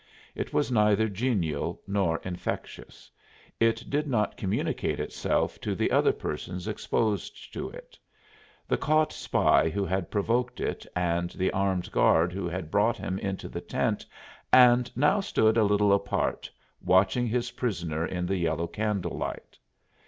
It 0.33 0.51
was 0.51 0.71
neither 0.71 1.07
genial 1.07 1.79
nor 1.85 2.17
infectious; 2.23 3.11
it 3.59 3.83
did 3.87 4.07
not 4.07 4.35
communicate 4.35 4.99
itself 4.99 5.61
to 5.61 5.75
the 5.75 5.91
other 5.91 6.11
persons 6.11 6.67
exposed 6.67 7.53
to 7.53 7.69
it 7.69 7.99
the 8.67 8.77
caught 8.79 9.13
spy 9.13 9.69
who 9.69 9.85
had 9.85 10.09
provoked 10.09 10.59
it 10.59 10.87
and 10.95 11.29
the 11.29 11.51
armed 11.51 11.91
guard 11.91 12.33
who 12.33 12.47
had 12.47 12.71
brought 12.71 12.97
him 12.97 13.19
into 13.19 13.47
the 13.47 13.61
tent 13.61 14.03
and 14.51 14.91
now 14.97 15.19
stood 15.19 15.55
a 15.55 15.63
little 15.63 15.93
apart, 15.93 16.49
watching 16.83 17.27
his 17.27 17.51
prisoner 17.51 18.03
in 18.03 18.25
the 18.25 18.37
yellow 18.37 18.65
candle 18.65 19.15
light. 19.15 19.59